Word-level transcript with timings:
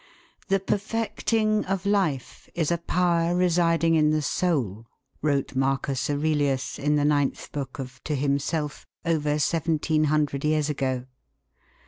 'The 0.47 0.59
perfecting 0.61 1.63
of 1.65 1.85
life 1.85 2.49
is 2.55 2.71
a 2.71 2.79
power 2.79 3.35
residing 3.35 3.93
in 3.93 4.09
the 4.09 4.23
soul,' 4.23 4.87
wrote 5.21 5.55
Marcus 5.55 6.09
Aurelius 6.09 6.79
in 6.79 6.95
the 6.95 7.05
ninth 7.05 7.51
book 7.51 7.77
of 7.77 8.03
To 8.05 8.15
Himself, 8.15 8.87
over 9.05 9.37
seventeen 9.37 10.05
hundred 10.05 10.43
years 10.43 10.71
ago. 10.71 11.05